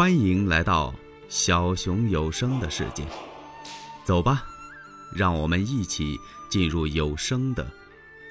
[0.00, 0.94] 欢迎来到
[1.28, 3.04] 小熊有声的世界，
[4.02, 4.46] 走吧，
[5.14, 6.16] 让我们一起
[6.48, 7.70] 进入有声的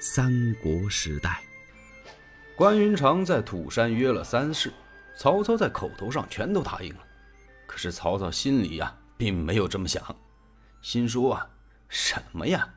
[0.00, 1.40] 三国时代。
[2.56, 4.72] 关云长在土山约了三世，
[5.16, 7.00] 曹操在口头上全都答应了。
[7.68, 10.04] 可是曹操心里呀，并没有这么想，
[10.82, 11.50] 心说啊，
[11.88, 12.68] 什么呀？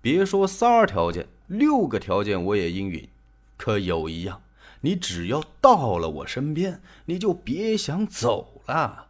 [0.00, 3.08] 别说仨条件，六个条件我也应允。
[3.56, 4.42] 可有一样。
[4.82, 9.08] 你只要到了我身边，你就别想走了。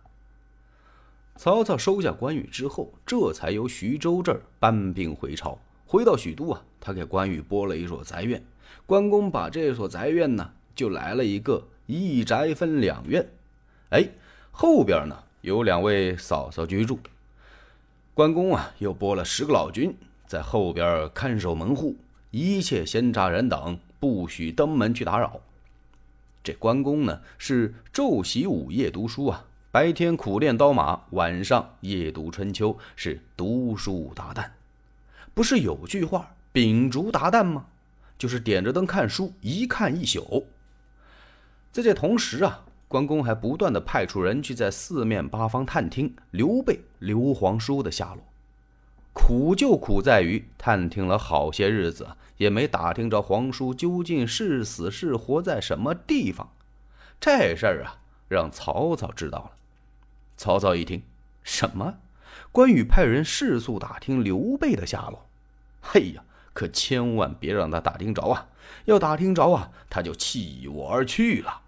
[1.36, 5.58] 曹操收下关羽之后，这才由徐州这儿搬兵回朝。
[5.86, 8.44] 回到许都啊，他给关羽拨了一所宅院。
[8.84, 13.26] 关公把这所宅院呢，就来了一个一宅分两院。
[13.90, 14.08] 哎，
[14.50, 16.98] 后边呢有两位嫂嫂居住。
[18.12, 19.96] 关公啊，又拨了十个老军
[20.26, 21.96] 在后边看守门户，
[22.30, 25.40] 一切闲杂人等不许登门去打扰。
[26.42, 34.48] 这关公呢，是昼习午夜读书啊，白天苦练刀马，晚上夜读春秋，是读书达旦。
[35.34, 37.66] 不是有句话“秉烛达旦”吗？
[38.18, 40.46] 就是点着灯看书，一看一宿。
[41.70, 48.24] 在这同时啊，关公还不断的派出人去在四面八方探听刘备、刘皇叔的下落。
[49.12, 56.52] 苦就苦在于探听了好些日子，也没打听着皇叔究竟是死是活在什么地方。
[57.20, 59.50] 这事儿啊，让曹操知道了。
[60.36, 61.02] 曹操一听，
[61.42, 61.96] 什么？
[62.52, 65.26] 关羽派人迅速打听刘备的下落。
[65.82, 68.48] 嘿呀，可千万别让他打听着啊！
[68.86, 71.62] 要打听着啊，他就弃我而去了。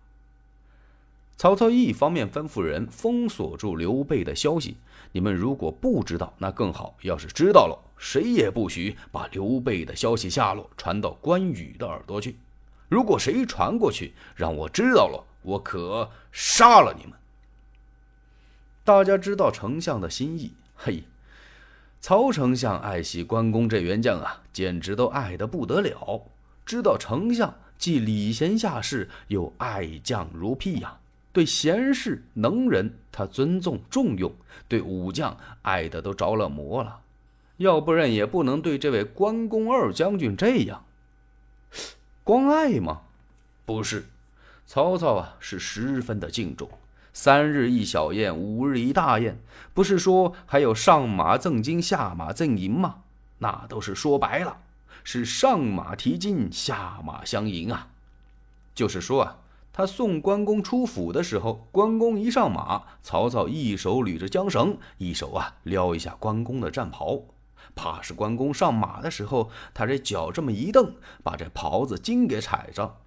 [1.43, 4.77] 曹操一方面吩咐人封锁住刘备的消息。
[5.11, 6.97] 你们如果不知道，那更好。
[7.03, 12.37] 要是知道了，谁也不许把刘备的消息下落传到关羽的耳朵去。
[12.89, 17.19] 如果谁传过去，让我知道了，我可杀了你们。
[18.85, 21.03] 大家知道丞相的心意，嘿，
[21.99, 26.23] 曹丞相爱惜关公这员将啊，简直都爱得不得了。
[26.65, 31.01] 知道丞相既礼贤下士，又爱将如癖呀。
[31.33, 34.31] 对贤士能人，他尊重重用；
[34.69, 37.01] 对武将，爱的都着了魔了。
[37.57, 40.85] 要不然也不能对这位关公二将军这样。
[42.23, 43.03] 光爱吗？
[43.65, 44.07] 不是，
[44.67, 46.69] 曹操啊是十分的敬重。
[47.15, 49.39] 三日一小宴，五日一大宴，
[49.73, 53.03] 不是说还有上马赠金，下马赠银吗？
[53.39, 54.59] 那都是说白了，
[55.03, 57.89] 是上马提金，下马相迎啊。
[58.75, 59.39] 就是说啊。
[59.73, 67.23] 他送关公出府的时候，关公一上马，曹操一手捋着缰绳，一手啊撩一下关公的战袍，
[67.75, 72.99] 怕是关公上马的时候，他这脚这么一蹬，把这袍子筋给踩着。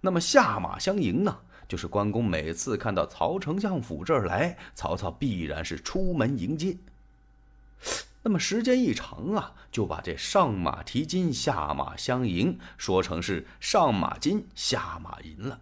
[0.00, 6.78] 那么下马相迎呢，就是关公每次看到曹丞相府这儿来，曹操必然是出门迎接。
[8.22, 15.60] 那么时间一长啊，就把这上马提金，下马相迎说成是上马金，下马银了。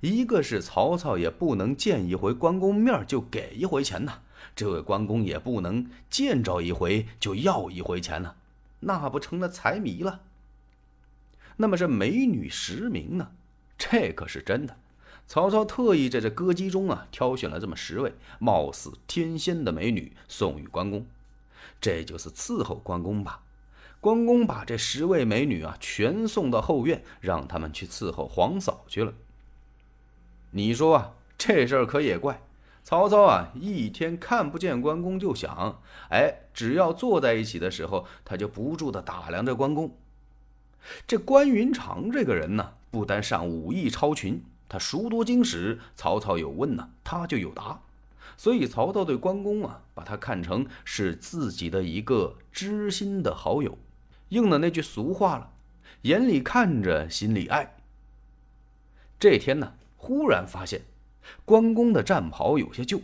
[0.00, 4.20] 一个是曹操也不能见一回关公面就给一回钱呐，
[4.54, 8.34] 这位关公也不能见着一回就要一回钱呐，
[8.80, 10.20] 那不成了财迷了。
[11.56, 13.32] 那么这美女十名呢？
[13.76, 14.76] 这可是真的。
[15.26, 21.04] 曹操特意在这歌姬中啊挑选了这么十位貌似天仙的美女送与关公，
[21.80, 23.42] 这就是伺候关公吧。
[24.00, 29.12] 关公把这十位美女啊全送到后院，让他们去伺候皇嫂去了。
[30.52, 32.40] 你说啊，这事儿可也怪，
[32.82, 39.94] 曹操啊，一天看不见关公就想，哎，只要坐在一起的时候，他就不住的打量着关公。
[41.06, 47.82] 这关云长这个人呢，不单善武艺超群，他熟读经史，曹操有问呢，他就有答，
[48.38, 53.76] 所以曹操对关公啊，把他看成是自己的一个知心的好友，
[54.30, 55.50] 应了那句俗话了，
[56.02, 57.76] 眼里看着，心里爱。
[59.20, 59.74] 这天呢。
[59.98, 60.80] 忽然发现，
[61.44, 63.02] 关公的战袍有些旧。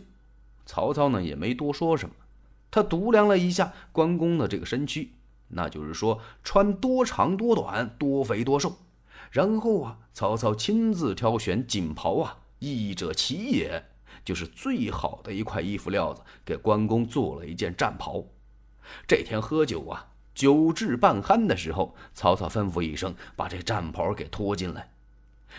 [0.65, 2.15] 曹操呢也没多说什么，
[2.71, 5.11] 他度量了一下关公的这个身躯，
[5.49, 8.77] 那就是说穿多长多短，多肥多瘦。
[9.29, 13.85] 然后啊，曹操亲自挑选锦袍啊，衣者奇也，
[14.23, 18.23] 就是最好的一块衣服料子，给关公做了一件战袍。
[19.07, 24.89] 这天喝酒啊，酒至半酣的时候，曹操吩咐一声，把这战袍给拖进来。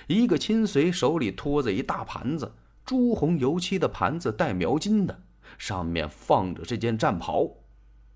[0.06, 2.52] 一个亲随手里托着一大盘子，
[2.84, 5.22] 朱红油漆的盘子带描金的，
[5.58, 7.48] 上面放着这件战袍。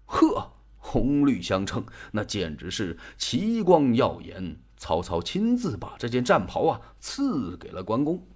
[0.07, 4.61] 呵，红绿相称，那简直是奇光耀眼。
[4.77, 8.27] 曹操亲自把这件战袍啊赐给了关公。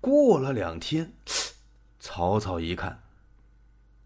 [0.00, 1.14] 过了两天，
[2.00, 3.02] 曹操一看，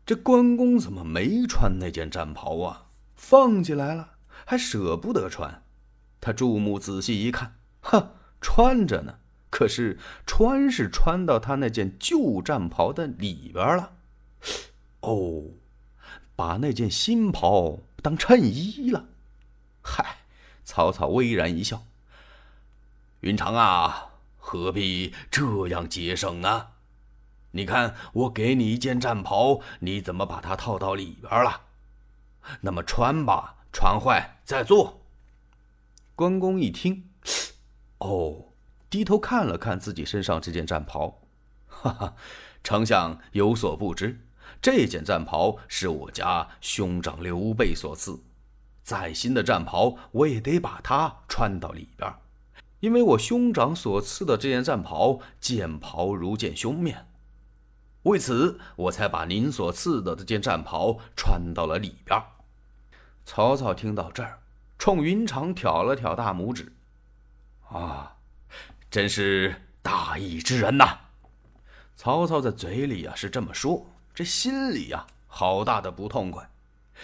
[0.04, 2.88] 这关公怎么没穿那件战袍啊？
[3.14, 4.10] 放起来了，
[4.44, 5.62] 还舍不得穿。
[6.20, 9.20] 他注目仔细一看，哈，穿着呢。
[9.48, 13.92] 可是穿是穿到他那件旧战袍的里边了。
[15.00, 15.44] 哦，
[16.34, 19.06] 把那件新袍当衬衣了。
[19.82, 20.24] 嗨，
[20.64, 21.84] 曹操微然一笑。
[23.20, 26.68] 云长啊，何必这样节省呢？
[27.50, 31.60] 你看，我给你一件战袍，你怎么把它套到里边了？
[32.62, 35.02] 那么穿吧，穿坏再做。
[36.14, 37.10] 关公一听，
[38.02, 38.52] 哦，
[38.90, 41.22] 低头看了看自己身上这件战袍，
[41.68, 42.14] 哈哈，
[42.64, 44.26] 丞相有所不知，
[44.60, 48.20] 这件战袍是我家兄长刘备所赐。
[48.82, 52.12] 再新的战袍，我也得把它穿到里边，
[52.80, 57.06] 因为我兄长所赐的这件战袍，剑袍如见兄面。
[58.02, 62.20] 为此，我才把您所赐的这件战袍穿到了里边。
[63.24, 64.40] 曹操听到这儿，
[64.76, 66.72] 冲云长挑了挑大拇指
[67.72, 68.16] ：“啊，
[68.90, 70.98] 真是大义之人呐！”
[71.96, 76.50] 曹操在嘴里啊是这么说，这心里呀好大的不痛快，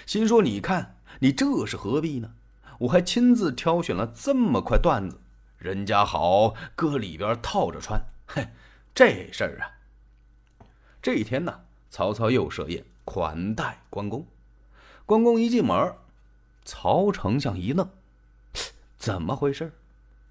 [0.06, 2.34] 心说：“你看，你这是何必呢？
[2.80, 5.20] 我还亲自挑选了这么块缎子，
[5.58, 8.00] 人家好搁里边套着穿。
[8.26, 8.48] 嘿，
[8.94, 9.70] 这事儿啊。”
[11.00, 14.26] 这一天呢，曹操又设宴款待关公。
[15.06, 15.94] 关公一进门，
[16.64, 17.88] 曹丞相一愣
[18.98, 19.72] ：“怎么回事？”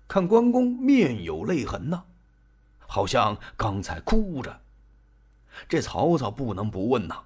[0.08, 2.04] 看关公面有泪痕呢，
[2.80, 4.62] 好像刚才哭着。
[5.68, 7.24] 这曹操不能不问呐：“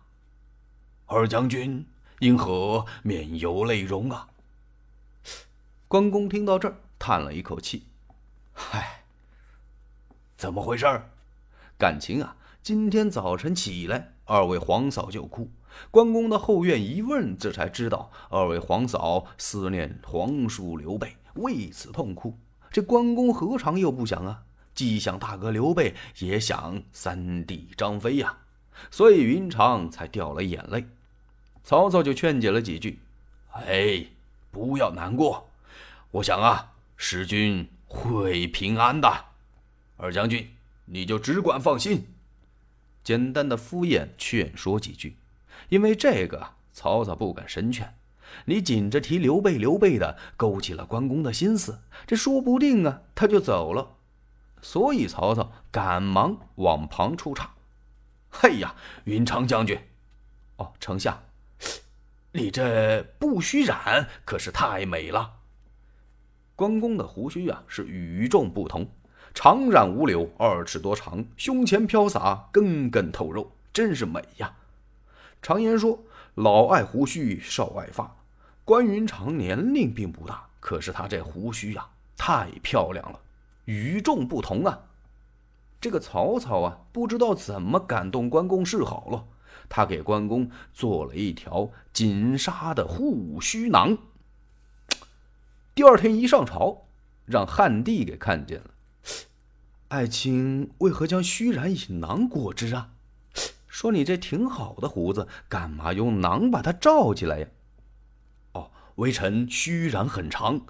[1.06, 1.86] 二将军
[2.20, 4.28] 因何面有泪容啊？”
[5.88, 7.86] 关公听到这儿，叹了一口气
[8.54, 9.04] ：“嗨，
[10.38, 10.86] 怎么回事？
[11.78, 15.50] 感情啊。”今天早晨起来，二位皇嫂就哭。
[15.90, 22.38] 关公的后院一问，这才知道二位皇嫂思念皇叔刘备，为此痛哭。
[22.72, 24.44] 这关公何尝又不想啊？
[24.74, 28.38] 既想大哥刘备，也想三弟张飞呀。
[28.90, 30.88] 所以云长才掉了眼泪。
[31.64, 33.00] 曹操就劝解了几句
[33.54, 34.06] ：“哎，
[34.50, 35.50] 不要难过，
[36.12, 39.26] 我想啊，使君会平安的。
[39.98, 42.08] 二将军，你就只管放心。”
[43.04, 45.18] 简单的敷衍劝说几句，
[45.70, 47.94] 因为这个曹操不敢深劝，
[48.46, 53.96] 你紧着提刘备刘备的，勾起了关公的心思，这说不定啊他就走了，
[54.62, 57.54] 所以曹操赶忙往旁出岔
[58.30, 58.76] ：“嘿呀，
[59.06, 59.80] 云长将军，
[60.58, 61.24] 哦，丞相，
[62.32, 65.40] 你这不须髯可是太美了。”
[66.56, 68.88] 关公的胡须啊是与众不同。
[69.34, 74.54] 长髯无柳，二尺多长，胸前飘洒，根根透肉，真是美呀！
[75.42, 76.04] 常言说，
[76.36, 78.14] 老爱胡须，少爱发。
[78.64, 83.20] 关云长年龄并不大，可是他这胡须呀，太漂亮了，
[83.66, 84.80] 与众不同啊！
[85.82, 89.26] 这个曹操啊，不知道怎么感动关公示好了，
[89.68, 93.98] 他给关公做了一条锦纱的护须囊。
[95.74, 96.86] 第二天一上朝，
[97.26, 98.72] 让汉帝给看见了。
[99.88, 102.92] 爱卿为何将须髯以囊裹之啊？
[103.68, 107.48] 说你这挺好的胡子，干嘛用囊把它罩起来呀？
[108.96, 110.62] 微臣须髯很长，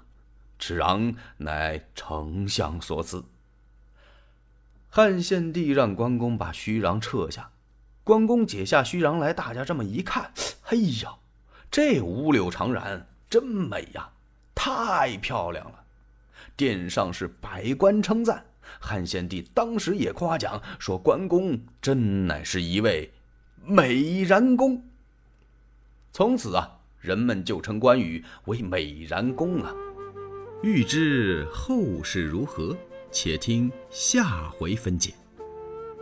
[0.58, 3.24] 此禳乃丞相所赐。
[4.88, 7.50] 汉献帝让关公把须髯撤下，
[8.04, 10.30] 关公解下须髯来，大家这么一看，
[10.66, 11.14] 哎呀，
[11.70, 14.10] 这五柳长髯真美呀，
[14.54, 15.84] 太漂亮了！
[16.56, 18.44] 殿上是百官称赞。
[18.80, 23.12] 汉献帝当时也夸奖说：“关公真乃是一位
[23.64, 24.84] 美髯公。”
[26.12, 29.76] 从此啊，人们就称关羽为美髯公了。
[30.62, 32.74] 欲知后事如何，
[33.10, 35.12] 且听下回分解。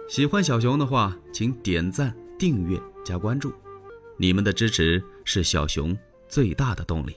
[0.09, 3.53] 喜欢小熊的话，请点赞、订阅、加关注，
[4.19, 5.97] 你们的支持是小熊
[6.29, 7.17] 最大的动力。